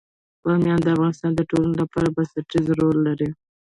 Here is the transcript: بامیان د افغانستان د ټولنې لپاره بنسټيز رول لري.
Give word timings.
بامیان 0.43 0.79
د 0.83 0.87
افغانستان 0.95 1.31
د 1.35 1.41
ټولنې 1.49 1.75
لپاره 1.81 2.13
بنسټيز 2.15 2.65
رول 2.79 2.97
لري. 3.07 3.29